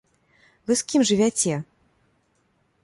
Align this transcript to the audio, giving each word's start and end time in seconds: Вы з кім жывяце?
Вы 0.71 0.77
з 0.81 0.87
кім 0.93 1.01
жывяце? 1.11 1.55